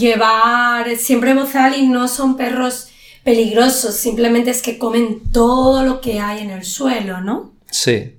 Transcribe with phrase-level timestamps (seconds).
[0.00, 2.88] llevar siempre bozal y no son perros
[3.22, 7.52] peligrosos, simplemente es que comen todo lo que hay en el suelo, ¿no?
[7.70, 8.16] Sí.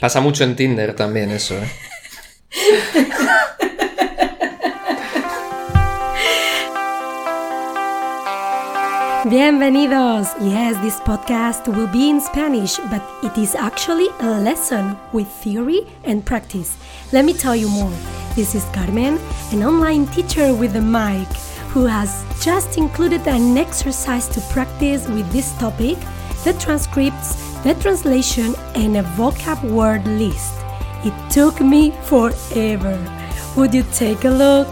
[0.00, 1.68] Pasa mucho en Tinder también eso, ¿eh?
[9.28, 10.32] Bienvenidos!
[10.40, 15.86] Yes, this podcast will be in Spanish, but it is actually a lesson with theory
[16.04, 16.78] and practice.
[17.12, 17.92] Let me tell you more.
[18.34, 19.20] This is Carmen,
[19.52, 21.28] an online teacher with a mic,
[21.68, 25.98] who has just included an exercise to practice with this topic,
[26.44, 30.54] the transcripts, the translation, and a vocab word list.
[31.04, 32.96] It took me forever.
[33.54, 34.68] Would you take a look?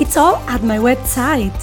[0.00, 1.54] It's all at my website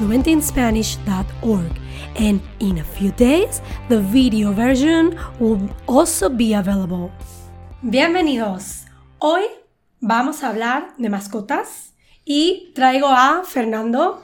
[0.00, 1.70] www.fluentinspanish.org
[2.16, 7.10] and in a few days the video version will also be available.
[7.82, 8.86] Bienvenidos.
[9.18, 9.42] Hoy
[10.00, 14.22] vamos a hablar de mascotas y traigo a Fernando,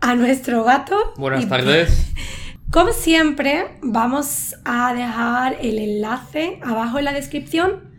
[0.00, 1.14] a nuestro gato.
[1.16, 2.12] Buenas tardes.
[2.70, 7.94] Como siempre, vamos a dejar el enlace abajo en la descripción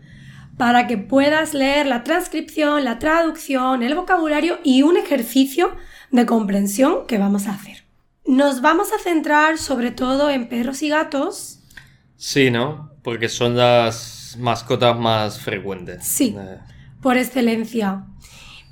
[0.58, 5.74] para que puedas leer la transcripción, la traducción, el vocabulario y un ejercicio
[6.10, 7.84] de comprensión que vamos a hacer.
[8.24, 11.60] Nos vamos a centrar sobre todo en perros y gatos.
[12.16, 12.92] Sí, ¿no?
[13.02, 16.04] Porque son las mascotas más frecuentes.
[16.04, 16.36] Sí.
[16.38, 16.58] Eh,
[17.00, 18.04] por excelencia.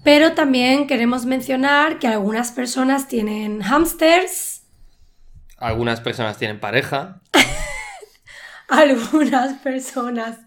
[0.05, 4.57] Pero también queremos mencionar que algunas personas tienen hamsters,
[5.57, 7.21] algunas personas tienen pareja.
[8.69, 10.39] algunas personas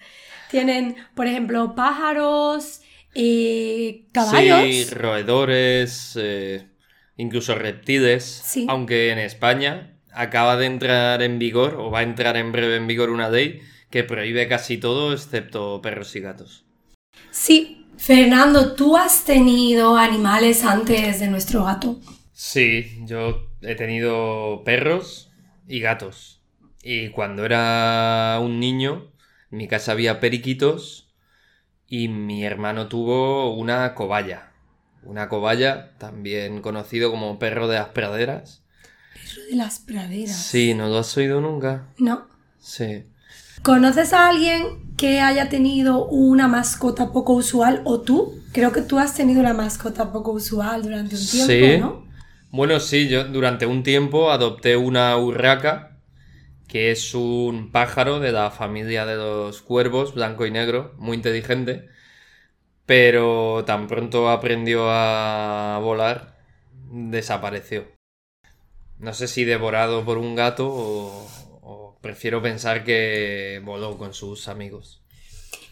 [0.49, 2.81] tienen, por ejemplo, pájaros
[3.13, 4.61] y caballos.
[4.61, 6.68] Sí, roedores, eh,
[7.19, 8.23] incluso reptiles.
[8.23, 8.65] Sí.
[8.69, 12.87] Aunque en España acaba de entrar en vigor, o va a entrar en breve en
[12.87, 16.65] vigor una ley que prohíbe casi todo excepto perros y gatos.
[17.29, 17.75] Sí.
[17.97, 21.99] Fernando, ¿tú has tenido animales antes de nuestro gato?
[22.31, 25.29] Sí, yo he tenido perros
[25.67, 26.41] y gatos.
[26.81, 29.11] Y cuando era un niño,
[29.51, 31.13] en mi casa había periquitos
[31.85, 34.48] y mi hermano tuvo una cobaya.
[35.03, 38.61] Una cobaya, también conocido como perro de las praderas.
[39.13, 40.35] Perro de las praderas.
[40.35, 41.87] Sí, ¿no lo has oído nunca?
[41.97, 42.27] No.
[42.59, 43.03] Sí.
[43.63, 48.35] ¿Conoces a alguien que haya tenido una mascota poco usual o tú?
[48.53, 51.77] Creo que tú has tenido una mascota poco usual durante un tiempo, Sí.
[51.79, 52.07] ¿no?
[52.51, 55.97] Bueno, sí, yo durante un tiempo adopté una urraca,
[56.67, 61.89] que es un pájaro de la familia de los cuervos, blanco y negro, muy inteligente,
[62.89, 66.39] pero tan pronto aprendió a volar,
[66.89, 67.85] desapareció.
[68.97, 75.03] No sé si devorado por un gato o, prefiero pensar que voló con sus amigos.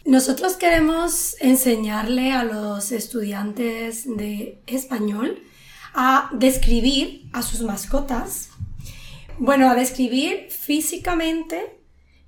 [0.04, 5.42] Nosotros queremos enseñarle a los estudiantes de español
[5.94, 8.50] a describir a sus mascotas.
[9.38, 11.77] Bueno, a describir físicamente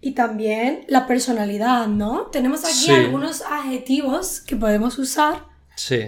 [0.00, 2.26] y también la personalidad, ¿no?
[2.26, 2.90] Tenemos aquí Sí.
[2.92, 5.44] algunos adjetivos que podemos usar.
[5.76, 6.06] Sí,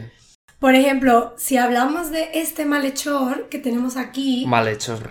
[0.58, 5.10] Por ejemplo, si hablamos de este malhechor que tenemos aquí, malhechor.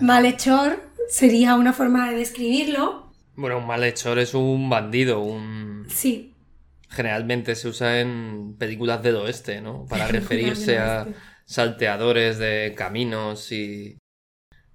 [0.00, 3.12] malhechor sería una forma de describirlo.
[3.34, 5.86] Bueno, un malhechor es un bandido, un...
[5.88, 6.34] Sí,
[6.90, 9.84] Generalmente se usa en películas del oeste, ¿no?
[9.90, 11.06] Para referirse a
[11.44, 13.98] salteadores de caminos y,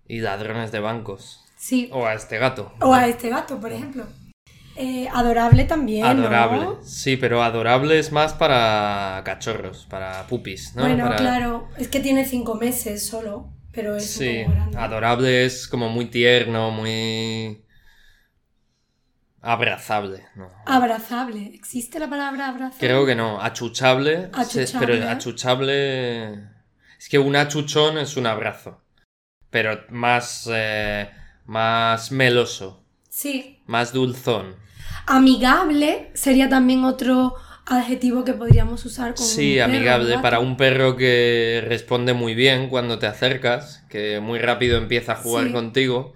[0.07, 1.42] y ladrones de bancos.
[1.67, 1.89] Sí.
[1.93, 2.73] O a este gato.
[2.81, 4.05] O a este gato, por ejemplo.
[4.75, 6.05] Eh, adorable también.
[6.05, 6.59] Adorable.
[6.65, 6.83] ¿no?
[6.83, 10.81] Sí, pero adorable es más para cachorros, para pupis, ¿no?
[10.83, 14.77] Bueno, Para- claro, es que tiene cinco meses solo, pero es Sí, un poco grande.
[14.79, 17.59] adorable es como muy tierno, muy...
[19.41, 20.49] Abrazable, ¿no?
[20.65, 21.51] Abrazable.
[21.53, 22.79] ¿Existe la palabra abrazable?
[22.87, 23.41] Creo que no.
[23.41, 24.29] Achuchable.
[24.33, 24.87] Achuchable.
[24.87, 26.33] pero achuchable.
[26.97, 28.81] Es que un achuchón es un abrazo.
[29.49, 30.49] Pero más.
[30.51, 31.09] eh,
[31.45, 32.83] más meloso.
[33.09, 33.59] Sí.
[33.67, 34.55] Más dulzón.
[35.05, 40.15] Amigable sería también otro adjetivo que podríamos usar con Sí, un perro, amigable.
[40.17, 40.21] un.
[40.21, 43.83] Para un perro que responde muy bien cuando te acercas.
[43.89, 45.51] Que muy rápido empieza a jugar Sí.
[45.53, 46.13] contigo.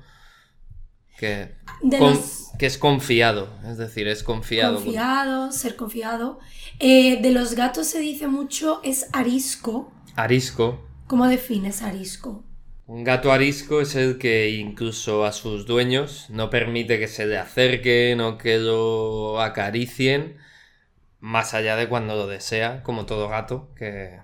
[1.18, 1.56] Que.
[1.81, 3.50] De con- los- Que es confiado.
[3.69, 4.75] Es decir, es confiado.
[4.81, 6.39] Confiado, ser confiado.
[6.80, 9.91] Eh, de los gatos se dice mucho es arisco.
[10.15, 10.83] Arisco.
[11.06, 12.44] ¿Cómo defines arisco?
[12.88, 17.38] Un gato arisco es el que incluso a sus dueños no permite que se le
[17.38, 20.38] acerquen o que lo acaricien
[21.19, 24.19] más allá de cuando lo desea, como todo gato, que,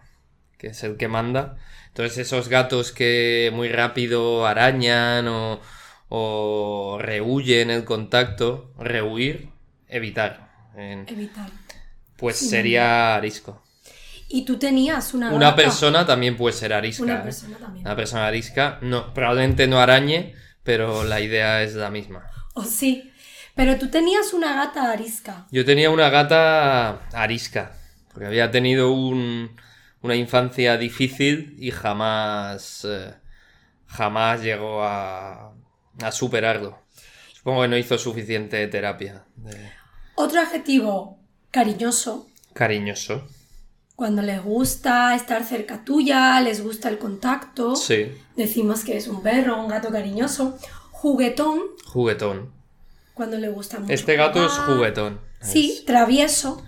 [0.59, 1.57] que es el que manda.
[1.89, 5.61] Entonces esos gatos que muy rápido arañan o,
[6.09, 9.49] o rehuyen el contacto, rehuir,
[9.89, 10.51] evitar.
[10.77, 11.51] en- Evitar.
[12.17, 12.49] pues Sí.
[12.49, 13.62] sería arisco.
[14.35, 15.57] Y tú tenías una Una gata.
[15.57, 17.03] persona también puede ser arisca.
[17.03, 17.23] Una ¿eh?
[17.23, 17.85] persona también.
[17.85, 20.33] Una persona arisca, no, probablemente no arañe,
[20.63, 22.25] pero la idea es la misma.
[22.55, 23.11] O sí.
[23.53, 25.45] Pero tú tenías una gata arisca.
[25.51, 27.73] Yo tenía una gata arisca,
[28.11, 29.55] porque había tenido un-
[30.01, 33.13] una infancia difícil y jamás, eh,
[33.85, 35.53] jamás llegó a,
[36.01, 36.79] a superarlo.
[37.35, 39.25] Supongo que no hizo suficiente terapia.
[39.35, 39.71] de-
[40.15, 41.19] Otro adjetivo,
[41.51, 42.27] cariñoso.
[42.53, 43.27] Cariñoso.
[44.03, 47.73] Cuando les gusta estar cerca tuya, les gusta el contacto.
[47.77, 48.07] Sí.
[48.35, 50.57] Decimos que es un perro, un gato cariñoso.
[50.91, 52.51] Juguetón, Juguetón.
[53.13, 53.93] cuando le gusta mucho.
[53.93, 55.21] Este gato es juguetón.
[55.41, 56.61] Sí, Es travieso.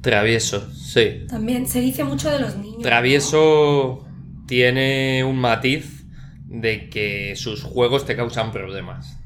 [0.00, 1.26] travieso, sí.
[1.28, 2.82] También se dice mucho de los niños.
[2.82, 4.04] Travieso
[4.48, 6.02] tiene un matiz
[6.46, 9.16] de que sus juegos te causan problemas.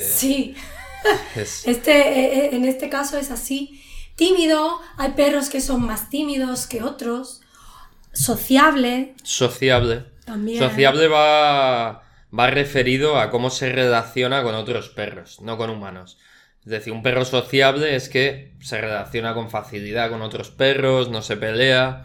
[0.00, 0.54] Sí,
[1.36, 3.82] es- este, eh, eh, en este caso es así.
[4.20, 7.40] Tímido, hay perros que son más tímidos que otros.
[8.12, 10.04] Sociable, sociable.
[10.26, 10.58] también.
[10.58, 12.02] Sociable va,
[12.38, 16.18] va referido a cómo se relaciona con otros perros, no con humanos.
[16.66, 21.22] Es decir, un perro sociable es que se relaciona con facilidad con otros perros, no
[21.22, 22.04] se pelea.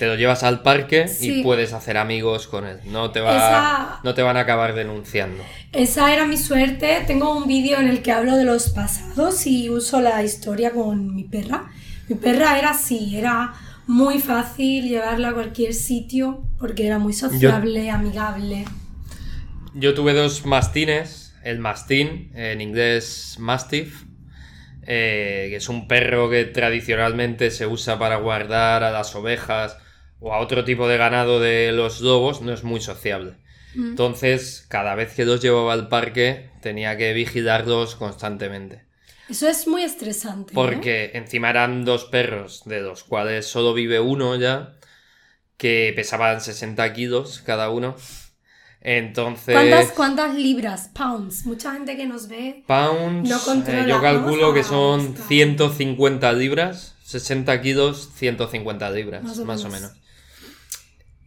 [0.00, 1.40] Te lo llevas al parque Sí.
[1.40, 2.80] y puedes hacer amigos con él.
[2.86, 5.44] No te, va, Esa- no te van a acabar denunciando.
[5.72, 7.04] Esa era mi suerte.
[7.06, 11.14] Tengo un vídeo en el que hablo de los pasados y uso la historia con
[11.14, 11.66] mi perra.
[12.08, 13.52] Mi perra era así, era
[13.86, 18.64] muy fácil llevarla a cualquier sitio porque era muy sociable, amigable.
[19.74, 24.04] Yo tuve dos mastines, el mastín, en inglés mastiff,
[24.86, 29.76] eh, que es un perro que tradicionalmente se usa para guardar a las ovejas
[30.20, 33.34] o a otro tipo de ganado de los lobos, no es muy sociable.
[33.74, 38.82] Entonces, cada vez que los llevaba al parque, tenía que vigilarlos constantemente.
[39.28, 40.52] Eso es muy estresante.
[40.52, 40.54] ¿eh?
[40.54, 44.74] Porque encima eran dos perros, de los cuales solo vive uno ya,
[45.56, 47.94] que pesaban 60 kilos cada uno.
[48.80, 49.54] Entonces...
[49.54, 50.90] ¿Cuántas, ¿Cuántas libras?
[50.92, 51.46] Pounds.
[51.46, 52.64] Mucha gente que nos ve.
[52.66, 55.28] Pounds, No controla, eh, yo calculo que son buscar.
[55.28, 59.92] 150 libras, 60 kilos, 150 libras, Más o, menos.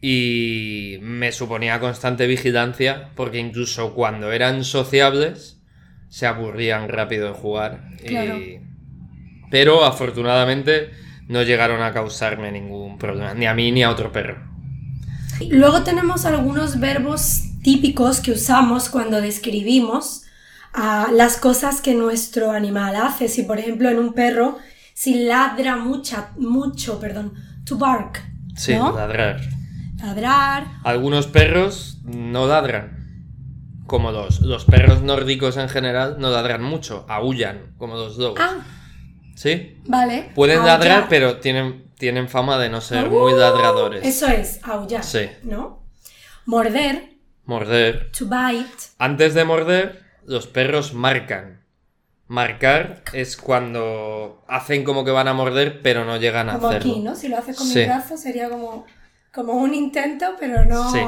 [0.05, 5.61] Y me suponía constante vigilancia, porque incluso cuando eran sociables,
[6.09, 7.87] se aburrían rápido de jugar.
[8.03, 8.37] y- Claro.
[9.49, 10.89] Pero afortunadamente
[11.29, 14.37] no llegaron a causarme ningún problema, ni a mí ni a otro perro.
[15.49, 20.23] Luego tenemos algunos verbos típicos que usamos cuando describimos
[20.73, 23.29] ah, las cosas que nuestro animal hace.
[23.29, 24.57] Si, por ejemplo, en un perro,
[24.93, 27.33] si ladra mucha, mucho, perdón,
[27.63, 28.21] to bark,
[28.57, 28.91] Sí, ¿no?
[28.93, 29.39] ladrar.
[30.03, 30.65] Ladrar.
[30.83, 32.99] Algunos perros no ladran.
[33.87, 38.39] Como los, los perros nórdicos en general no ladran mucho, aullan, como los lobos.
[38.41, 38.57] Ah,
[39.35, 39.77] ¿Sí?
[39.87, 40.29] vale.
[40.35, 40.79] Pueden Aullar.
[40.79, 44.05] ladrar, pero tienen, tienen fama de no ser muy uh, ladradores.
[44.05, 45.03] Eso es, aullar.
[45.03, 45.29] Sí.
[45.43, 45.83] ¿No?
[46.45, 47.11] Morder,
[47.45, 48.11] Morder.
[48.17, 48.69] to bite.
[48.99, 51.61] Antes de morder, los perros marcan.
[52.27, 56.91] Marcar es cuando hacen como que van a morder, pero no llegan a Como hacerlo.
[56.91, 57.15] aquí, ¿no?
[57.15, 57.79] Si lo hace con Sí.
[57.79, 58.85] mi brazo sería como,
[59.33, 60.91] como un intento, pero no.
[60.91, 60.99] Sí.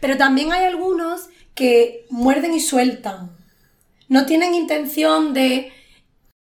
[0.00, 3.30] Pero también hay algunos que muerden y sueltan.
[4.08, 5.72] No tienen intención de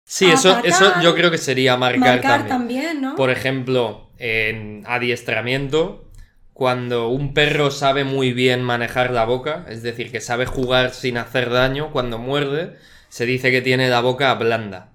[0.06, 2.86] Sí, eso, eso yo creo que sería marcar, marcar también.
[2.86, 3.16] también, ¿no?
[3.16, 6.10] Por ejemplo, en adiestramiento,
[6.54, 11.18] cuando un perro sabe muy bien manejar la boca, es decir, que sabe jugar sin
[11.18, 12.78] hacer daño, cuando muerde,
[13.10, 14.92] se dice que tiene la boca blanda.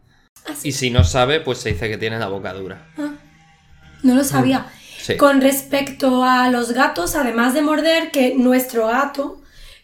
[0.46, 0.68] Ah, sí.
[0.68, 2.86] Y si no sabe, pues se dice que tiene la boca dura.
[4.02, 4.60] No lo sabía.
[4.60, 5.16] Mm, Sí.
[5.16, 9.38] Con respecto a los gatos, además de morder, que nuestro gato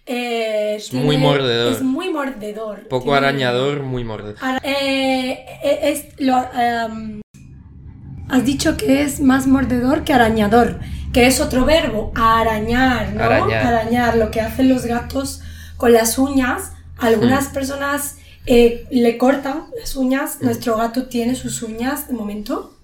[0.06, 1.72] eh, Es muy mordedor.
[1.72, 2.88] Es muy mordedor.
[2.88, 4.36] Poco Tiene- arañador, muy mordedor.
[4.40, 7.20] Ara- eh, eh, es lo, em,
[8.30, 10.78] has dicho que es más mordedor que arañador,
[11.12, 13.22] que es otro verbo, arañar, ¿no?
[13.22, 14.16] Arañar.
[14.16, 15.42] lo que hacen los gatos
[15.76, 16.72] con las uñas.
[16.98, 17.52] Algunas Hmm.
[17.54, 20.38] personas eh, le cortan las uñas.
[20.40, 22.77] Nuestro gato tiene sus uñas de momento.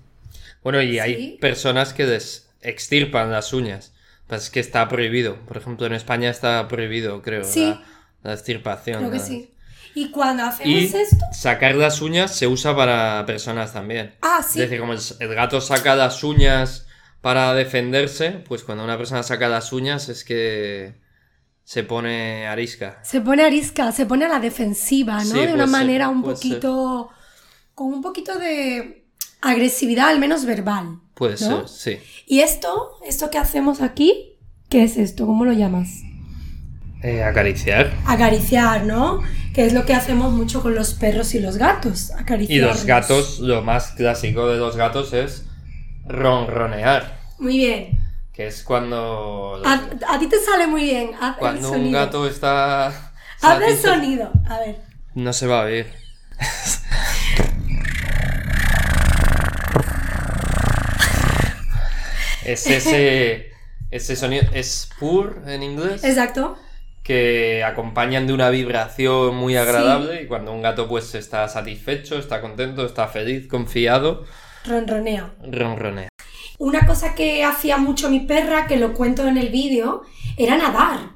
[0.65, 3.93] Bueno, y hay personas que les extirpan las uñas.
[4.27, 5.37] Pues es que está prohibido.
[5.47, 7.67] Por ejemplo, en España está prohibido, creo, Sí.
[7.67, 7.83] la,
[8.23, 8.99] la extirpación.
[9.01, 9.51] Creo que la- sí.
[9.95, 14.15] Y cuando hacemos Y esto, sacar las uñas se usa para personas también.
[14.23, 16.87] ah, sí, Es decir, como el, el gato saca las uñas
[17.21, 20.95] para defenderse, pues cuando una persona saca las uñas es que
[21.63, 22.99] se pone arisca.
[23.05, 25.35] se pone arisca, se pone a la defensiva, ¿no?
[25.35, 26.35] Sí, de una ser, manera un ser.
[26.35, 27.11] poquito,
[27.75, 29.04] con un poquito de
[29.51, 30.99] agresividad, al menos verbal.
[31.15, 31.69] Puede ¿no?
[31.69, 32.25] ser, sí.
[32.27, 34.37] Y esto, esto que hacemos aquí,
[34.69, 35.27] ¿qué es esto?
[35.27, 35.89] ¿Cómo lo llamas?
[37.03, 37.93] Eh, acariciar.
[38.07, 39.21] Acariciar, ¿no?
[39.55, 42.69] Que es lo que hacemos mucho con los perros y los gatos, Y acariciar.
[42.69, 45.45] los gatos, lo más clásico de los gatos es
[46.07, 47.99] ronronear, Muy bien.
[48.33, 49.75] que es cuando, A,
[50.15, 51.11] a ti te sale muy bien.
[51.21, 52.01] Haz el cuando un sonido.
[52.01, 52.87] gato está...
[53.43, 54.33] Haz el sonido.
[54.49, 54.81] A ver.
[55.15, 55.87] No se va a oír.
[62.45, 63.51] es ese,
[63.91, 66.57] ese sonido, es pur en inglés, Exacto.
[67.03, 72.41] que acompañan de una vibración muy agradable y cuando un gato pues está satisfecho, está
[72.41, 74.25] contento, está feliz, confiado,
[74.67, 75.35] Ronronea.
[75.43, 76.09] ronronea.
[76.59, 80.03] Una cosa que hacía mucho mi perra, que lo cuento en el vídeo,
[80.39, 81.11] era nadar.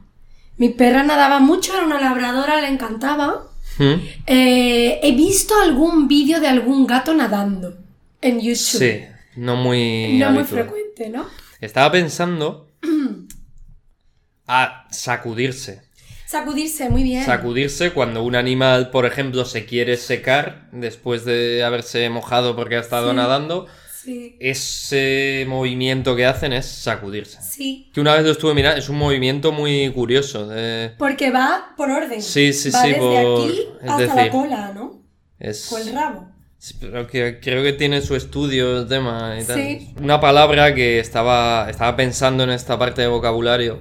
[0.57, 3.45] Mi perra nadaba mucho, era una labradora, le encantaba.
[3.79, 3.95] ¿Mm?
[4.27, 7.77] Eh, he visto algún vídeo de algún gato nadando
[8.21, 8.57] en YouTube.
[8.81, 9.01] Sí,
[9.39, 10.19] no muy...
[10.19, 11.27] No muy frecuente, ¿no?
[11.61, 12.69] Estaba pensando
[14.47, 15.83] a sacudirse.
[16.27, 17.25] Sacudirse, muy bien.
[17.25, 22.81] Sacudirse cuando un animal, por ejemplo, se quiere secar después de haberse mojado porque ha
[22.81, 23.17] estado Sí.
[23.17, 23.67] nadando,
[24.03, 27.39] sí, ese movimiento que hacen es sacudirse.
[27.43, 27.91] sí.
[27.95, 30.47] Que una vez lo estuve mirando, es un movimiento muy curioso.
[30.49, 32.21] de- Porque va por orden.
[32.21, 35.03] Sí, sí, va sí, desde por- aquí hasta la cola, ¿no?
[35.39, 35.73] Es...
[35.73, 36.29] O el rabo.
[36.59, 39.57] Sí, pero que creo que tiene su estudio el tema y tal.
[39.57, 39.95] Sí.
[40.03, 43.79] Una palabra que estaba, estaba pensando en esta parte de vocabulario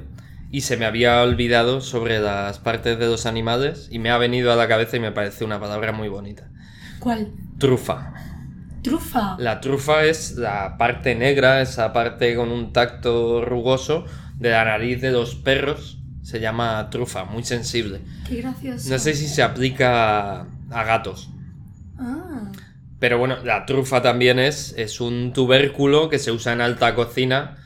[0.52, 4.54] y se me había olvidado sobre las partes de los animales y me ha venido
[4.54, 6.50] a la cabeza y me parece una palabra muy bonita.
[7.00, 7.32] ¿Cuál?
[7.58, 8.14] Trufa.
[8.84, 9.36] Trufa.
[9.40, 14.06] La trufa es la parte negra, esa parte con un tacto rugoso
[14.36, 15.98] de la nariz de los perros.
[16.22, 18.02] Se llama trufa, muy sensible.
[18.28, 18.90] Qué gracioso.
[18.90, 21.30] No sé si se aplica a, a gatos.
[23.00, 27.58] Pero bueno, la trufa también es, es un tubérculo que se usa en alta cocina,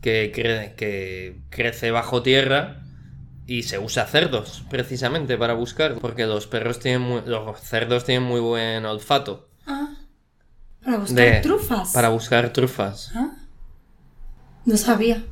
[0.00, 2.82] que, cre- que crece bajo tierra
[3.46, 8.24] y se usa cerdos, precisamente, para buscar, porque los perros tienen muy- los cerdos tienen
[8.24, 9.48] muy buen olfato.
[9.66, 9.90] Ah.
[10.84, 11.92] Para buscar de- trufas.
[11.92, 13.12] Para buscar trufas.
[13.14, 13.30] Ah.
[14.64, 15.22] No sabía.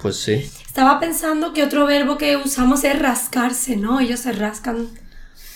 [0.00, 0.34] Pues sí.
[0.64, 3.98] Estaba pensando que otro verbo que usamos es rascarse, ¿no?
[4.00, 4.88] Ellos se rascan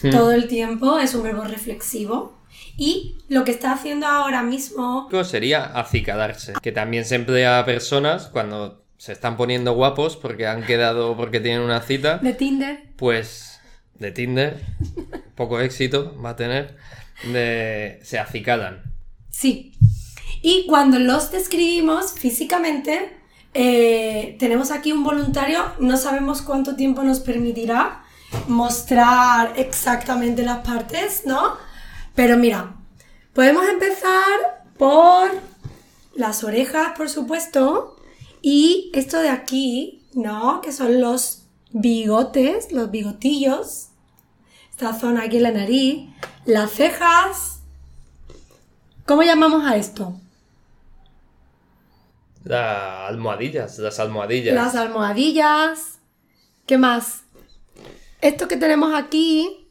[0.03, 0.11] Hmm.
[0.11, 2.37] todo el tiempo, es un verbo reflexivo.
[2.77, 5.09] Y lo que está haciendo ahora mismo...
[5.25, 10.65] Sería acicalarse, que también se emplea a personas cuando se están poniendo guapos porque han
[10.65, 12.19] quedado, porque tienen una cita.
[12.19, 12.83] De Tinder.
[12.97, 13.53] pues
[13.99, 14.61] de Tinder,
[15.35, 16.77] poco éxito va a tener,
[17.33, 18.83] de, se acicalan.
[19.31, 19.73] Sí.
[20.43, 23.13] Y cuando los describimos físicamente,
[23.55, 28.03] eh, tenemos aquí un voluntario, no sabemos cuánto tiempo nos permitirá
[28.49, 31.57] mostrar exactamente las partes, ¿no?
[32.15, 32.77] Pero mira,
[33.35, 35.31] podemos empezar por
[36.15, 37.97] las orejas, por supuesto,
[38.43, 40.61] y esto de aquí, ¿no?
[40.61, 43.89] Que son los bigotes, los bigotillos,
[44.71, 46.09] esta zona aquí en la nariz,
[46.45, 47.53] las cejas,
[49.05, 50.15] ¿Cómo llamamos a esto?
[52.45, 54.55] Las almohadillas, las almohadillas.
[54.55, 55.99] Las almohadillas.
[56.67, 57.25] ¿Qué más?
[58.21, 59.69] Esto que tenemos aquí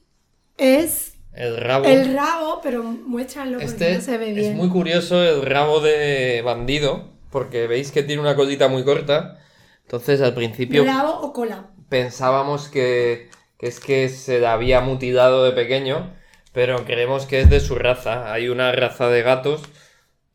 [0.57, 1.85] es El rabo.
[1.85, 4.51] el rabo, pero muéstralo porque este no se ve bien.
[4.51, 9.39] es muy curioso el rabo de bandido, porque veis que tiene una colita muy corta.
[9.83, 11.67] Entonces al principio Rabo o cola.
[11.89, 16.13] pensábamos que, que es que se la había mutilado de pequeño,
[16.53, 18.31] pero creemos que es de su raza.
[18.33, 19.61] Hay una raza de gatos,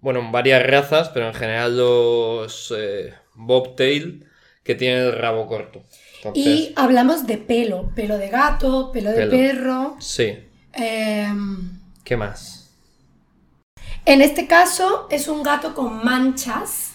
[0.00, 4.26] bueno, varias razas, pero en general los eh, bobtail
[4.62, 5.84] que tienen el rabo corto.
[6.16, 9.30] Entonces, Y hablamos de pelo, pelo de gato, pelo de Pelo.
[9.30, 9.96] perro.
[10.00, 10.38] sí,
[10.76, 12.66] Em, ¿qué más?
[14.06, 16.92] en este caso es un gato con manchas.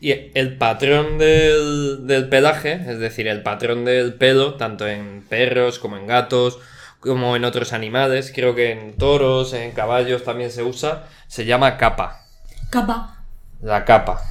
[0.00, 5.78] Y el patrón del, del pelaje, es decir, el patrón del pelo, tanto en perros
[5.78, 6.58] como en gatos,
[7.00, 11.76] como en otros animales, creo que en toros, en caballos también se usa, se llama
[11.76, 12.26] capa.
[12.70, 13.24] Capa.
[13.60, 14.22] La capa.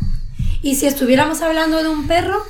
[0.62, 2.42] Y si estuviéramos hablando de un perro,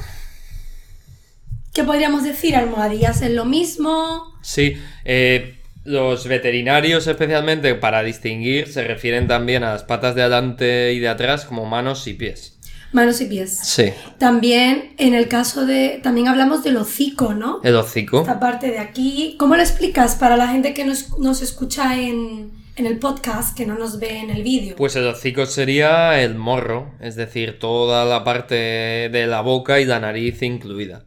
[1.74, 2.56] ¿qué podríamos decir?
[2.56, 4.38] Almohadillas es lo mismo.
[4.42, 5.57] Sí, eh,
[5.88, 11.08] los veterinarios especialmente para distinguir se refieren también a las patas de adelante y de
[11.08, 12.60] atrás como manos y pies.
[12.91, 13.58] Manos y pies.
[13.63, 13.94] Sí.
[14.17, 16.01] También en el caso de...
[16.03, 17.62] También hablamos del hocico, ¿no?
[17.63, 18.22] El hocico.
[18.22, 19.36] Esta parte de aquí.
[19.39, 23.65] ¿Cómo lo explicas para la gente que nos, nos escucha en, en el podcast, que
[23.65, 24.75] no nos ve en el vídeo?
[24.75, 29.86] Pues el hocico sería el morro, es decir, toda la parte de la boca y
[29.86, 31.06] la nariz incluida.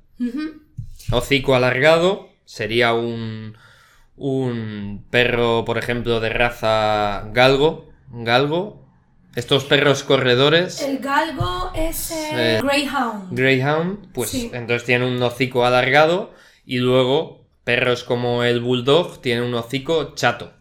[1.10, 3.56] Hocico alargado sería un,
[4.20, 7.88] un perro, por ejemplo, de raza galgo.
[8.12, 8.86] Galgo.
[9.36, 13.28] Estos perros corredores, El galgo es el Eh, greyhound.
[13.30, 14.50] Greyhound, pues Sí.
[14.52, 16.32] entonces tienen un hocico alargado.
[16.66, 20.52] Y luego, perros como el Bulldog tienen un hocico chato,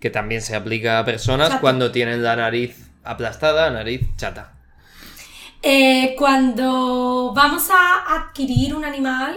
[0.00, 1.60] que también se aplica a personas Chato.
[1.60, 4.54] cuando tienen la nariz aplastada, nariz chata.
[5.62, 9.36] Eh, cuando vamos a adquirir un animal,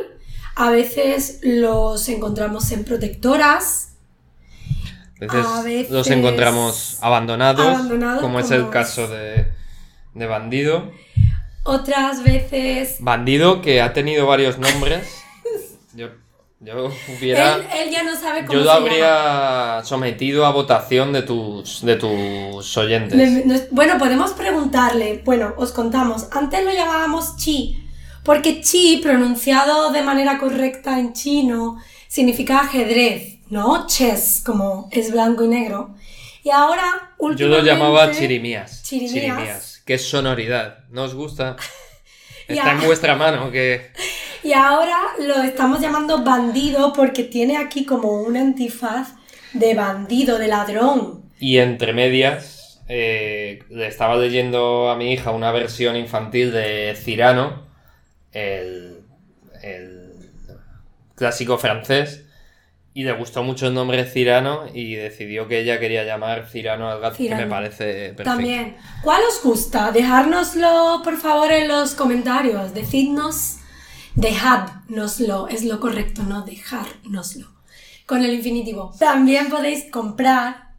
[0.55, 3.91] a veces los encontramos en protectoras.
[5.17, 9.47] A veces, A veces los encontramos abandonados, abandonados, como es el caso de,
[10.13, 10.91] de Bandido.
[11.63, 12.97] Otras veces...
[12.99, 15.07] Bandido que ha tenido varios nombres.
[15.95, 16.09] Yo,
[16.59, 17.55] yo hubiera...
[17.55, 21.81] Él, él ya no sabe cómo Yo lo se habría sometido a votación de tus,
[21.85, 23.69] de tus oyentes.
[23.71, 25.21] Bueno, podemos preguntarle.
[25.23, 26.27] Bueno, os contamos.
[26.31, 27.84] Antes lo llamábamos chi,
[28.25, 31.77] porque chi, pronunciado de manera correcta en chino,
[32.07, 33.85] significa ajedrez, ¿no?
[33.85, 35.95] Chess, como es blanco y negro.
[36.43, 37.61] Y ahora, Yo últimamente...
[37.61, 38.81] lo llamaba chirimías.
[38.83, 39.83] Chirimías.
[39.85, 40.79] Que es sonoridad.
[40.89, 41.55] ¿No os gusta?
[42.47, 43.91] Está en vuestra mano que...
[44.43, 49.15] Y ahora lo estamos llamando bandido porque tiene aquí como un antifaz
[49.53, 51.23] de bandido, de ladrón.
[51.39, 57.64] Y entre medias, eh, le estaba leyendo a mi hija una versión infantil de Cirano,
[58.35, 58.99] el,
[59.63, 60.13] el
[61.15, 62.21] clásico francés,
[62.93, 67.01] y le gustó mucho el nombre Cirano y decidió que ella quería llamar Cirano al
[67.01, 68.23] gato, que me parece perfecto.
[68.23, 68.77] También.
[69.03, 69.91] ¿Cuál os gusta?
[69.91, 72.73] Dejárnoslo, por favor, en los comentarios.
[72.73, 73.57] Decidnos,
[74.15, 75.49] dejadnoslo.
[75.49, 77.47] Es lo correcto, no dejárnoslo.
[78.05, 78.93] Con el infinitivo.
[78.97, 80.69] También podéis comprar,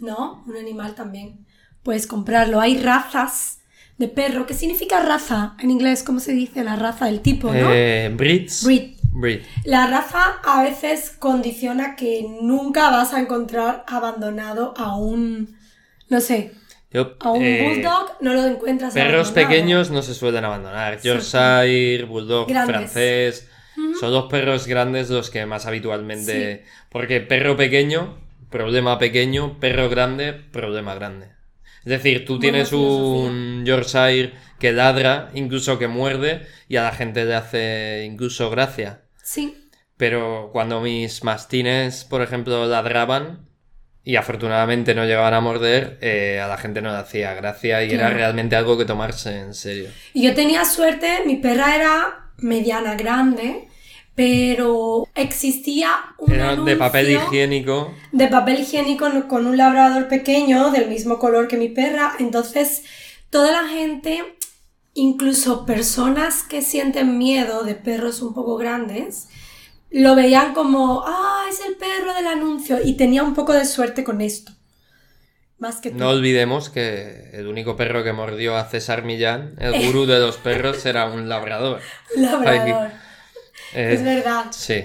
[0.00, 0.44] ¿no?
[0.46, 1.46] Un animal también.
[1.82, 2.60] Puedes comprarlo.
[2.60, 3.55] Hay razas
[3.98, 4.46] de perro.
[4.46, 5.54] ¿Qué significa raza?
[5.60, 7.08] En inglés, ¿cómo se dice la raza?
[7.08, 7.72] El tipo, ¿no?
[7.72, 8.64] Eh, Brits.
[8.64, 8.96] Breed.
[9.12, 9.40] Breed.
[9.64, 15.56] La raza a veces condiciona que nunca vas a encontrar abandonado a un,
[16.10, 16.52] no sé,
[16.90, 19.48] Yo, a un eh, bulldog, no lo encuentras Perros abandonado.
[19.48, 21.00] pequeños no se suelen abandonar.
[21.00, 22.76] Yorkshire, Bulldog Grandes.
[22.76, 23.48] francés.
[24.00, 26.64] Son los perros grandes los que más habitualmente.
[26.90, 28.18] Porque perro pequeño,
[28.50, 29.58] problema pequeño.
[29.60, 31.28] Perro grande, problema grande.
[31.86, 33.30] Es decir, tú Buena tienes filosofía.
[33.30, 39.02] un Yorkshire que ladra, incluso que muerde, y a la gente le hace incluso gracia.
[39.22, 39.56] Sí,
[39.96, 43.48] Pero cuando mis mastines, por ejemplo, ladraban
[44.04, 47.90] y afortunadamente no llegaban a morder, eh, a la gente no le hacía gracia y
[47.92, 49.88] era realmente algo que tomarse en serio.
[50.12, 53.68] y yo tenía suerte, mi perra era mediana grande,
[54.16, 57.94] pero existía un Era de papel anuncio higiénico.
[58.12, 62.14] de papel higiénico con un labrador pequeño del mismo color que mi perra.
[62.18, 62.84] Entonces,
[63.28, 64.24] toda la gente,
[64.94, 69.28] incluso personas que sienten miedo de perros un poco grandes,
[69.90, 72.78] lo veían como, ah, es el perro del anuncio.
[72.82, 74.52] Y tenía un poco de suerte con esto.
[75.58, 75.98] Más que tú.
[75.98, 80.38] No olvidemos que el único perro que mordió a César Millán, el gurú de los
[80.38, 81.80] perros, era un labrador.
[82.16, 82.90] labrador.
[83.74, 84.46] Eh, Es verdad.
[84.50, 84.82] Sí.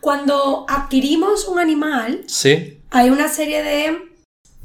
[0.00, 2.80] Cuando adquirimos un animal, Sí.
[2.90, 3.98] hay una serie de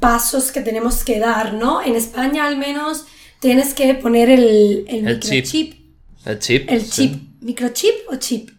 [0.00, 1.82] pasos que tenemos que dar, ¿no?
[1.82, 3.06] En España al menos
[3.40, 5.32] tienes que poner el, el, El chip.
[5.44, 5.74] microchip.
[6.24, 6.70] El chip.
[6.70, 6.90] El sí.
[6.90, 7.22] chip.
[7.42, 8.50] ¿Microchip o chip?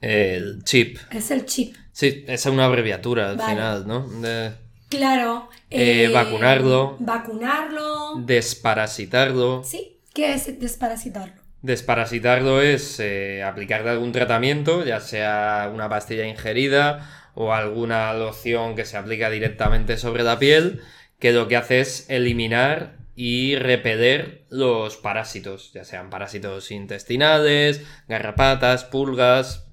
[0.00, 0.98] El chip.
[1.10, 1.74] Es el chip.
[1.92, 3.50] Sí, esa es una abreviatura al Vale.
[3.52, 4.08] final, ¿no?
[4.20, 4.52] De
[4.88, 5.48] Claro.
[5.70, 6.96] Eh, vacunarlo.
[7.00, 8.14] Vacunarlo.
[8.24, 9.62] desparasitarlo.
[9.64, 9.98] Sí.
[10.12, 11.42] ¿Qué es desparasitarlo?
[11.64, 18.84] Desparasitarlo es eh, aplicarle algún tratamiento, ya sea una pastilla ingerida o alguna loción que
[18.84, 20.82] se aplica directamente sobre la piel,
[21.18, 28.84] que lo que hace es eliminar y repeler los parásitos, ya sean parásitos intestinales, garrapatas,
[28.84, 29.64] pulgas.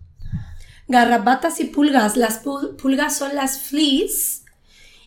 [0.88, 2.15] Garrapatas y pulgas.
[2.15, 4.45] Las pul- pulgas son las fleas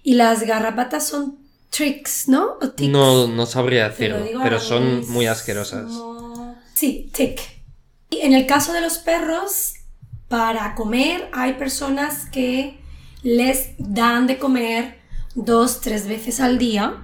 [0.03, 1.39] y las garrapatas son
[1.71, 2.59] tricks, ¿no?
[2.61, 2.75] O.
[2.89, 5.91] No, no sabría decirlo, pero son muy asquerosas.
[6.75, 7.41] Sí, tick.
[8.11, 9.75] Y en el caso de los perros,
[10.29, 12.79] para comer hay personas que
[13.23, 14.99] les dan de comer
[15.35, 17.01] dos, tres veces al día.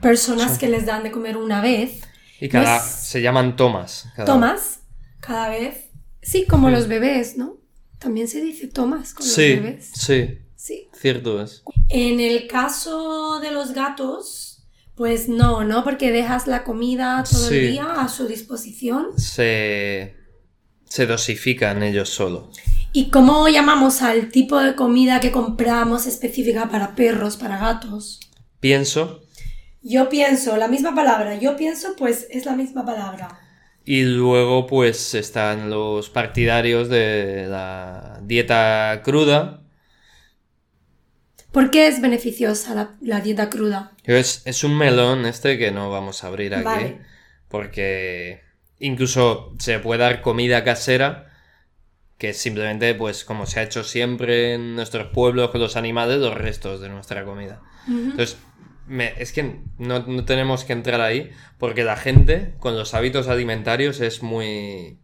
[0.00, 2.00] Personas que les dan de comer una vez.
[2.40, 2.78] Y cada...
[2.78, 4.06] No es- se llaman tomas.
[4.14, 4.80] cada- Tomas
[5.20, 5.86] cada vez.
[6.22, 7.56] Sí, como los bebés, ¿no?
[7.98, 9.90] También se dice tomas con Sí, los bebés.
[9.94, 10.88] sí, Sí.
[10.92, 11.62] cierto es.
[11.88, 14.53] En el caso de los gatos,
[14.96, 15.82] pues no, ¿no?
[15.84, 17.56] Porque dejas la comida todo Sí.
[17.56, 19.08] el día a su disposición.
[19.18, 20.14] Se,
[20.84, 22.44] se dosifican ellos solos.
[22.92, 28.20] ¿Y cómo llamamos al tipo de comida que compramos específica para perros, para gatos?
[28.60, 29.20] Pienso
[29.82, 33.40] Yo pienso, la misma palabra, yo pienso, pues es la misma palabra.
[33.84, 39.60] Y luego, pues, están los partidarios de la dieta cruda.
[41.54, 43.92] ¿Por qué es beneficiosa la, la dieta cruda?
[44.04, 46.64] Es, es un melón este que no vamos a abrir aquí.
[46.64, 47.00] Vale.
[47.48, 48.42] Porque
[48.78, 51.30] incluso se puede dar comida casera.
[52.18, 56.34] Que simplemente, pues, como se ha hecho siempre en nuestros pueblos con los animales, los
[56.34, 57.60] restos de nuestra comida.
[57.88, 58.36] Entonces,
[58.86, 63.28] me- es que no, no tenemos que entrar ahí porque la gente con los hábitos
[63.28, 64.98] alimentarios es muy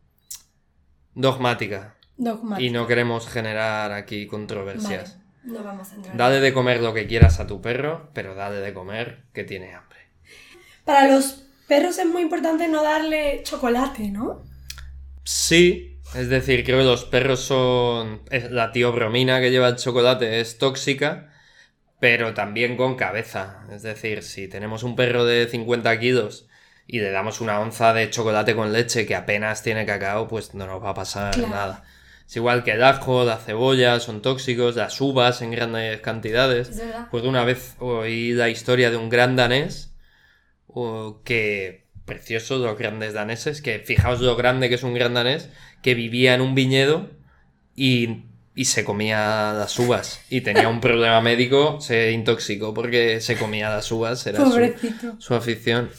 [1.15, 1.97] dogmática
[2.61, 5.15] y no queremos generar aquí controversias.
[5.15, 6.17] Vale, no vamos a entrar.
[6.17, 9.75] Dale de comer lo que quieras a tu perro, pero dale de comer que tiene
[9.75, 9.99] hambre.
[10.85, 14.43] Para los perros es muy importante no darle chocolate, ¿no?
[15.25, 18.23] Sí, es decir, creo que los perros son...
[18.51, 21.33] La tiobromina que lleva el chocolate es tóxica,
[22.01, 23.67] pero también con cabeza.
[23.71, 26.49] Es decir, si tenemos un perro de 50 kilos
[26.87, 30.67] y le damos una onza de chocolate con leche que apenas tiene cacao, pues no
[30.67, 31.49] nos va a pasar Claro.
[31.51, 31.85] nada.
[32.31, 36.69] Es igual que el ajo, la cebolla, son tóxicos, las uvas en grandes cantidades.
[36.69, 37.09] Es verdad.
[37.11, 39.93] Pues una vez oí la historia de un gran danés
[40.69, 45.49] o que precioso los grandes daneses, que fijaos lo grande que es un gran danés,
[45.83, 47.11] que vivía en un viñedo
[47.75, 53.37] y, y se comía las uvas y tenía un problema médico, se intoxicó porque se
[53.37, 54.41] comía las uvas, era
[55.19, 55.91] su afición.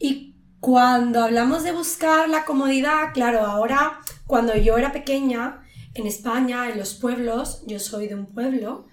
[0.00, 5.60] Y cuando hablamos de buscar la comodidad, claro, ahora, cuando yo era pequeña,
[5.96, 8.86] en España, en los pueblos, yo soy de un pueblo,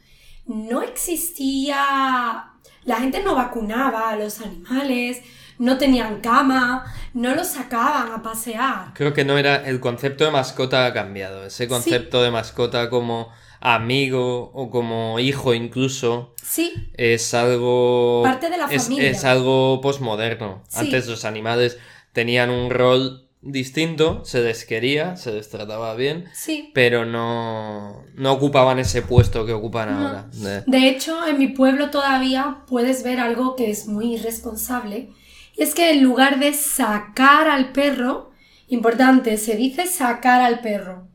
[0.46, 2.50] no existía...
[2.86, 5.22] La gente no vacunaba a los animales,
[5.58, 8.94] no tenían cama, no los sacaban a pasear.
[8.94, 13.30] Creo que no era, el concepto de mascota ha cambiado, ese concepto de mascota como
[13.62, 16.34] amigo o como hijo incluso.
[16.44, 18.22] Sí, es algo.
[18.24, 19.10] Parte de la es- familia.
[19.10, 20.64] Es, algo posmoderno.
[20.68, 20.80] Sí.
[20.80, 21.78] Antes los animales
[22.12, 26.72] tenían un rol distinto, se les quería, se les trataba bien, sí.
[26.74, 30.08] pero no, no ocupaban ese puesto que ocupan No.
[30.08, 30.30] ahora.
[30.34, 35.10] de- De hecho, en mi pueblo todavía puedes ver algo que es muy irresponsable.
[35.56, 38.32] Y es que en lugar de sacar al perro,
[38.70, 41.08] importante, se dice sacar al perro,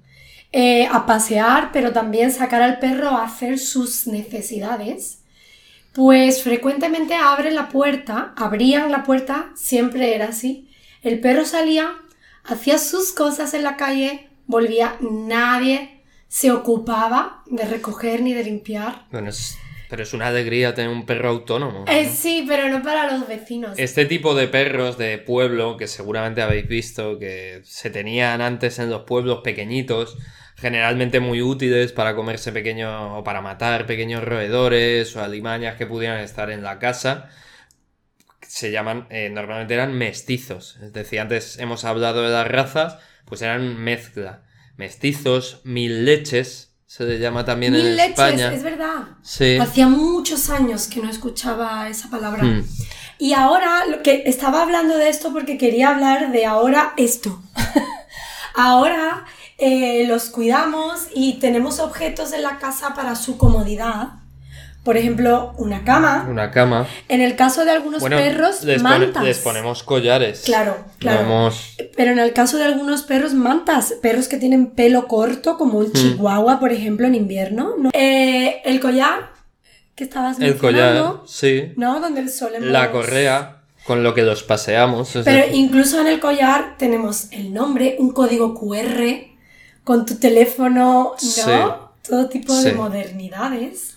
[0.53, 5.23] eh, a pasear, pero también sacar al perro a hacer sus necesidades,
[5.93, 10.69] pues frecuentemente abren la puerta, abrían la puerta, siempre era así.
[11.03, 11.91] El perro salía,
[12.49, 19.07] hacía sus cosas en la calle, volvía, nadie se ocupaba de recoger ni de limpiar.
[19.11, 19.57] Bueno, es-
[19.91, 21.85] pero es una alegría tener un perro autónomo.
[21.87, 21.91] ¿no?
[21.93, 23.79] Eh, sí, pero no para los vecinos.
[23.79, 28.91] Este tipo de perros de pueblo, que seguramente habéis visto, que se tenían antes en
[28.91, 30.19] los pueblos pequeñitos,
[30.57, 36.19] generalmente muy útiles para comerse pequeños o para matar pequeños roedores o alimañas que pudieran
[36.21, 37.31] estar en la casa,
[38.49, 40.79] se llaman, eh, normalmente eran mestizos.
[40.83, 44.43] Es decir, antes hemos hablado de las razas, pues eran mezcla.
[44.77, 48.53] Mestizos, mil leches, se le llama también Mil en leches, España.
[48.53, 49.03] es verdad.
[49.23, 49.59] Sí.
[49.59, 52.43] Hacía muchos años que no escuchaba esa palabra.
[52.43, 52.67] Mm.
[53.19, 57.43] Y ahora, lo que estaba hablando de esto porque quería hablar de ahora esto.
[58.55, 59.27] ahora
[59.59, 64.21] eh, los cuidamos y tenemos objetos en la casa para su comodidad.
[64.85, 66.27] Por ejemplo, una cama.
[66.31, 66.87] Una cama.
[67.09, 69.23] En el caso de algunos Bueno, perros, les, pone- mantas.
[69.25, 70.43] les ponemos collares.
[70.47, 71.23] Claro, claro.
[71.29, 75.79] Vamos- Pero en el caso de algunos perros, mantas, perros que tienen pelo corto, como
[75.79, 77.75] un chihuahua, por ejemplo, en invierno.
[77.79, 77.91] ¿no?
[77.93, 79.31] Eh, el collar,
[79.95, 81.73] que estabas El collar, sí.
[81.77, 82.01] ¿no?
[82.01, 82.69] Donde solemos...
[82.69, 85.11] La correa, con lo que los paseamos.
[85.13, 89.27] Pero decir, incluso en el collar tenemos el nombre, un código QR,
[89.85, 91.15] con tu teléfono, ¿no?
[91.19, 91.43] Sí.
[92.09, 93.97] Todo tipo de modernidades.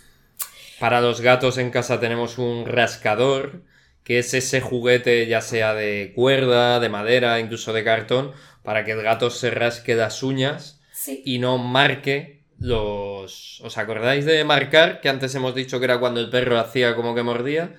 [0.82, 3.62] Para los gatos en casa tenemos un rascador,
[4.04, 8.32] que es ese juguete ya sea de cuerda, de madera, incluso de cartón,
[8.64, 11.22] para que el gato se rasque las uñas Sí.
[11.24, 13.62] y no marque los...
[13.62, 15.02] ¿Os acordáis de marcar?
[15.02, 17.76] Que antes hemos dicho que era cuando el perro hacía como que mordía.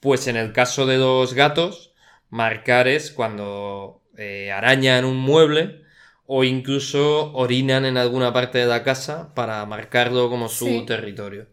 [0.00, 1.94] Pues en el caso de los gatos,
[2.28, 5.82] marcar es cuando eh, arañan un mueble
[6.26, 10.84] o incluso orinan en alguna parte de la casa para marcarlo como su Sí.
[10.86, 11.46] territorio.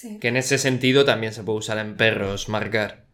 [0.00, 0.18] Sí.
[0.18, 3.04] Que en ese sentido también se puede usar en perros, marcar.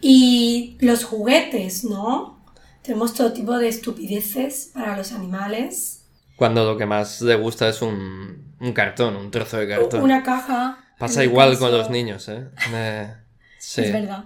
[0.00, 2.44] Y los juguetes, ¿no?
[2.82, 6.06] Tenemos todo tipo de estupideces para los animales.
[6.36, 10.02] Cuando lo que más le gusta es un, un cartón, un trozo de cartón.
[10.02, 10.78] Una caja.
[10.98, 12.48] Pasa igual caso- con los niños, ¿eh?
[12.72, 13.14] Eh,
[13.58, 13.82] sí.
[13.82, 14.24] Es verdad.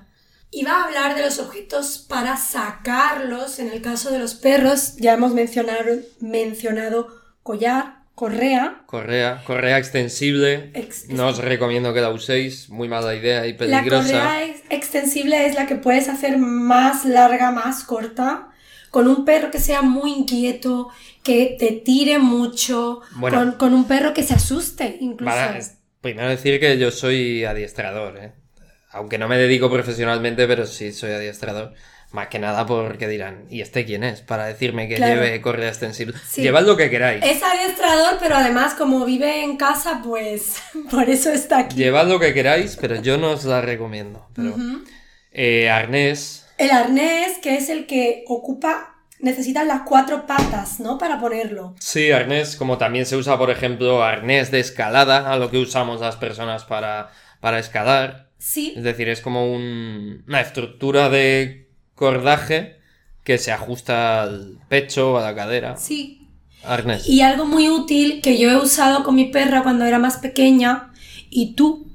[0.52, 3.58] Iba a hablar de los objetos para sacarlos.
[3.58, 7.08] En el caso de los perros, ya hemos mencionado, mencionado
[7.42, 8.82] collar, correa.
[8.86, 10.70] Correa, correa extensible.
[10.74, 14.02] Ex- No os recomiendo que la uséis, muy mala idea y La peligrosa.
[14.06, 18.48] correa ex- extensible es la que puedes hacer más larga, más corta.
[18.90, 20.88] Con un perro que sea muy inquieto,
[21.24, 23.00] que te tire mucho.
[23.16, 23.36] Bueno.
[23.38, 25.34] Con, con un perro que se asuste, incluso.
[25.34, 25.58] Para-
[26.00, 28.32] primero decir que yo soy adiestrador, ¿eh?
[28.92, 31.72] Aunque no me dedico profesionalmente, pero sí soy adiestrador.
[32.14, 34.20] Más que nada porque dirán, ¿y este quién es?
[34.20, 35.14] Para decirme que Claro.
[35.20, 36.14] lleve correa extensible.
[36.24, 36.42] Sí.
[36.42, 37.24] Llevad lo que queráis.
[37.24, 41.74] Es adiestrador, pero además como vive en casa, pues por eso está aquí.
[41.76, 44.28] Llevad lo que queráis, pero yo no os la recomiendo.
[44.32, 44.54] Pero,
[45.32, 50.98] eh, arnés, El arnés, que es el que ocupa, necesitan las cuatro patas, ¿no?
[50.98, 51.74] Para ponerlo.
[51.80, 56.00] Sí, arnés, como también se usa, por ejemplo, arnés de escalada, a lo que usamos
[56.00, 58.30] las personas para, para escalar.
[58.38, 61.63] Sí, Es decir, es como un- una estructura de
[61.94, 62.76] cordaje
[63.22, 65.76] que se ajusta al pecho, a la cadera.
[65.76, 66.20] sí.
[66.66, 67.06] Arnés.
[67.06, 70.92] Y algo muy útil que yo he usado con mi perra cuando era más pequeña
[71.28, 71.86] y tú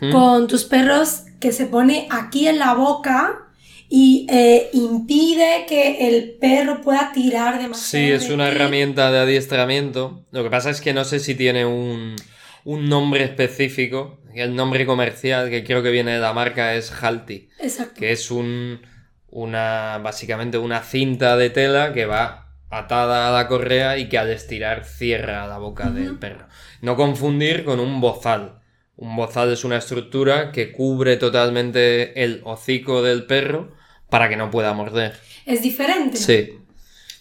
[0.00, 0.12] ¿Mm?
[0.12, 3.50] con tus perros que se pone aquí en la boca
[3.90, 8.06] y eh, impide que el perro pueda tirar demasiado.
[8.06, 10.24] Sí, es de una herramienta de adiestramiento.
[10.30, 12.16] Lo que pasa es que no sé si tiene un,
[12.64, 14.20] un nombre específico.
[14.34, 18.00] El nombre comercial que creo que viene de la marca es Halti, Exacto.
[18.00, 18.80] que es un,
[19.30, 24.30] una, básicamente una cinta de tela que va atada a la correa y que al
[24.30, 26.46] estirar cierra la boca del perro.
[26.82, 28.60] No confundir con un bozal.
[28.96, 33.72] Un bozal es una estructura que cubre totalmente el hocico del perro
[34.10, 35.18] para que no pueda morder.
[35.46, 36.16] Es diferente.
[36.16, 36.58] Sí.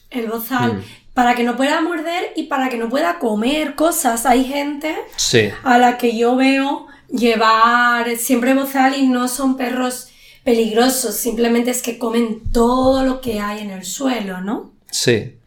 [0.09, 0.73] El bozal.
[0.77, 0.83] Mm.
[1.13, 4.25] Para que no pueda morder y para que no pueda comer cosas.
[4.25, 5.49] Hay gente Sí.
[5.63, 10.09] a la que yo veo llevar siempre bozal y no son perros
[10.47, 14.73] peligrosos, simplemente es que comen todo lo que hay en el suelo, ¿no?
[14.89, 15.39] Sí.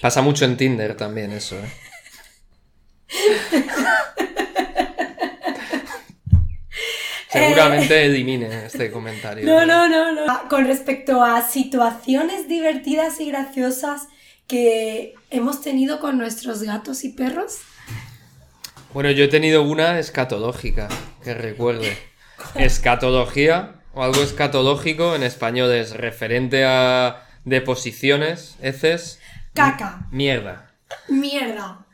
[0.00, 1.70] Pasa mucho en Tinder también eso, ¿eh?
[7.30, 9.46] Seguramente elimine este comentario.
[9.46, 10.22] No, no, no, no.
[10.28, 14.08] Ah, Con respecto a situaciones divertidas y graciosas
[14.48, 17.58] que hemos tenido con nuestros gatos y perros.
[18.92, 20.88] Bueno, yo he tenido una escatológica,
[21.22, 21.96] que recuerde.
[22.56, 29.18] Escatología, o algo escatológico, en español es referente a deposiciones, heces,
[29.54, 30.70] Caca, mierda.
[31.08, 31.84] mierda.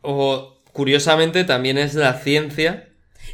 [0.00, 2.88] O, curiosamente, también es la ciencia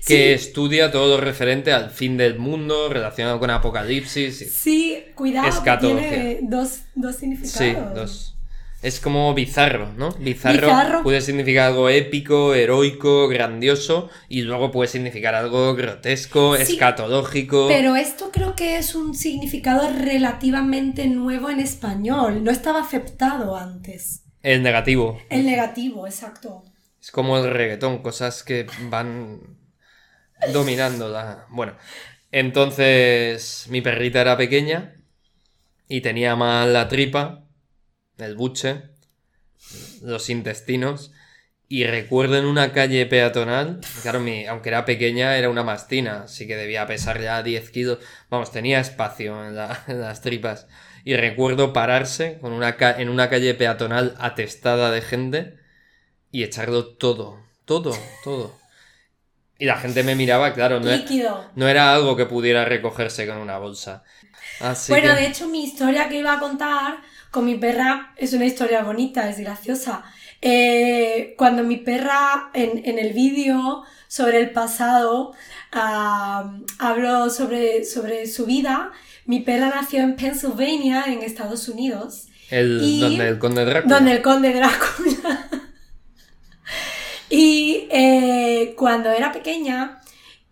[0.06, 0.46] que Sí.
[0.48, 4.40] estudia todo lo referente al fin del mundo, relacionado con apocalipsis.
[4.40, 7.58] y- Sí, cuidado, que tiene dos, dos significados.
[7.58, 8.33] Sí, dos.
[8.84, 10.10] Es como bizarro, ¿no?
[10.18, 11.02] Bizarro, Bizarro.
[11.02, 17.66] puede significar algo épico, heroico, grandioso, y luego puede significar algo grotesco, Sí, escatológico.
[17.66, 22.44] Pero esto creo que es un significado relativamente nuevo en español.
[22.44, 24.24] No estaba aceptado antes.
[24.42, 25.18] El negativo.
[25.30, 26.62] El negativo, exacto.
[27.00, 29.40] Es como el reggaetón, cosas que van
[30.52, 31.46] dominando la...
[31.48, 31.72] Bueno,
[32.32, 34.94] entonces mi perrita era pequeña
[35.88, 37.43] y tenía mal la tripa,
[38.18, 38.82] el buche,
[40.02, 41.12] los intestinos.
[41.66, 46.46] Y recuerdo en una calle peatonal, claro, mi, aunque era pequeña, era una mastina, así
[46.46, 47.98] que debía pesar ya 10 kilos.
[48.28, 50.66] Vamos, tenía espacio en, la- en las tripas.
[51.04, 55.58] Y recuerdo pararse con una en una calle peatonal atestada de gente
[56.30, 58.58] y echarlo todo, todo, todo.
[59.58, 61.50] Y la gente me miraba, claro, no, e- Líquido.
[61.56, 64.02] no era algo que pudiera recogerse con una bolsa.
[64.60, 66.98] Así bueno, que- de hecho, mi historia que iba a contar
[67.34, 70.04] con mi perra es una historia bonita, es graciosa.
[70.40, 75.32] Eh, cuando mi perra en, en el vídeo sobre el pasado
[75.72, 78.92] habló sobre, sobre su vida,
[79.26, 83.94] mi perra nació en Pennsylvania, en Estados Unidos, el, y- donde el conde Drácula.
[83.96, 85.48] donde el conde Drácula.
[87.30, 90.00] y eh, cuando era pequeña,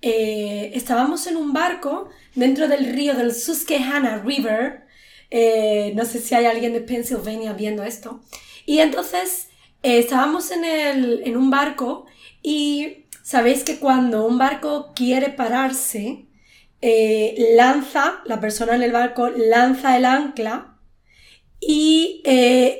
[0.00, 4.90] eh, estábamos en un barco dentro del río del Susquehanna River.
[5.34, 8.20] Eh, no sé si hay alguien de Pennsylvania viendo esto.
[8.66, 9.48] Y entonces
[9.82, 12.04] eh, estábamos en, el, en un barco
[12.42, 16.26] y sabéis que cuando un barco quiere pararse,
[16.82, 20.76] eh, lanza, la persona en el barco lanza el ancla
[21.60, 22.22] y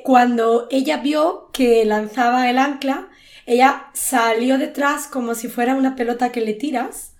[0.03, 3.09] cuando ella vio que lanzaba el ancla,
[3.47, 7.12] ella salió detrás como si fuera una pelota que le tiras.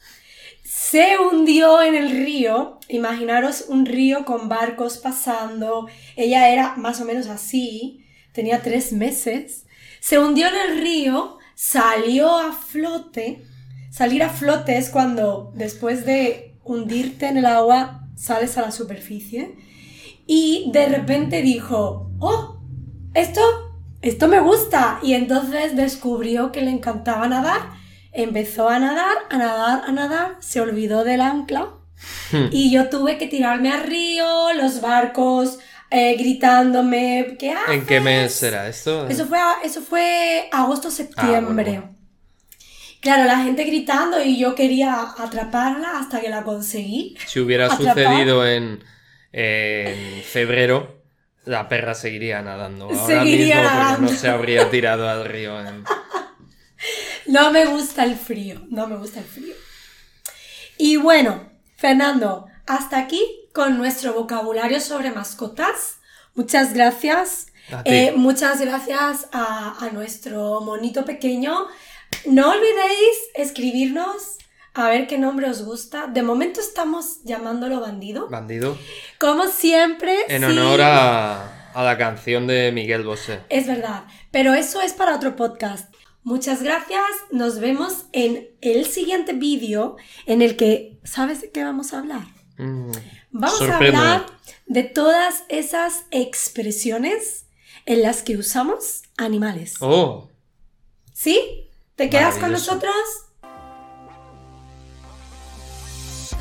[0.63, 2.79] Se hundió en el río.
[2.87, 5.87] Imaginaros un río con barcos pasando.
[6.15, 8.05] Ella era más o menos así.
[8.31, 9.65] Tenía tres meses.
[9.99, 11.37] Se hundió en el río.
[11.53, 13.43] Salió a flote.
[13.91, 19.55] Salir a flote es cuando después de hundirte en el agua sales a la superficie.
[20.25, 22.61] Y de repente dijo, oh,
[23.13, 23.41] esto,
[24.01, 24.99] esto me gusta.
[25.03, 27.82] Y entonces descubrió que le encantaba nadar.
[28.13, 30.37] Empezó a nadar, a nadar, a nadar.
[30.39, 31.69] Se olvidó del ancla.
[32.31, 32.47] Hmm.
[32.51, 37.75] Y yo tuve que tirarme al río, los barcos eh, gritándome, ¿qué haces?
[37.75, 39.07] ¿En qué mes era esto?
[39.07, 41.75] Eso fue, eso fue agosto-septiembre.
[41.77, 41.95] Ah, bueno.
[42.99, 47.17] Claro, la gente gritando y yo quería atraparla hasta que la conseguí.
[47.27, 47.95] Si hubiera Atrapar.
[47.95, 48.83] sucedido en,
[49.33, 51.01] en febrero
[51.45, 52.85] la perra seguiría nadando.
[52.85, 54.11] Ahora Seguiría mismo nadando.
[54.11, 55.59] no se habría tirado al río.
[55.59, 55.83] en-
[57.33, 59.55] No me gusta el frío, no me gusta el frío.
[60.77, 65.97] Y bueno, Fernando, hasta aquí con nuestro vocabulario sobre mascotas.
[66.35, 67.47] Muchas gracias.
[67.85, 71.65] Eh, muchas gracias a, a nuestro monito pequeño.
[72.25, 74.37] No olvidéis escribirnos
[74.75, 76.05] a ver qué nombre os gusta.
[76.05, 78.29] De momento estamos llamándolo bandido.
[78.29, 78.77] Bandido.
[79.19, 80.17] Como siempre.
[80.27, 80.45] En sí.
[80.45, 83.39] honor a, a la canción de Miguel Bosé.
[83.49, 85.91] Es verdad, pero eso es para otro podcast.
[86.23, 91.93] Muchas gracias, nos vemos en el siguiente vídeo en el que, ¿sabes de qué vamos
[91.93, 92.25] a hablar?
[92.57, 92.91] Mm,
[93.31, 94.25] Vamos a hablar
[94.67, 97.47] de todas esas expresiones
[97.85, 99.75] en las que usamos animales.
[99.81, 100.29] Oh,
[101.11, 101.69] ¿Sí?
[101.95, 102.93] ¿Te quedas con nosotros?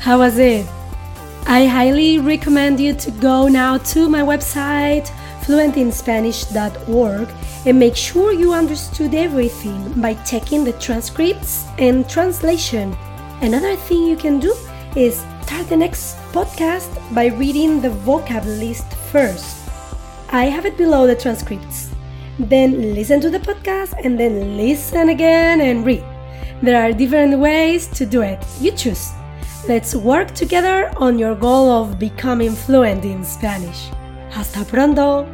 [0.05, 0.65] How was it?
[1.47, 5.09] I highly recommend you to go now to my website
[5.45, 7.29] fluentinspanish.org
[7.65, 12.95] and make sure you understood everything by checking the transcripts and translation.
[13.41, 14.55] Another thing you can do
[14.95, 19.69] is start the next podcast by reading the vocab list first.
[20.29, 21.91] I have it below the transcripts.
[22.39, 26.03] Then listen to the podcast and then listen again and read.
[26.61, 28.43] There are different ways to do it.
[28.59, 29.11] You choose.
[29.67, 33.89] Let's work together on your goal of becoming fluent in Spanish.
[34.35, 35.27] Hasta pronto!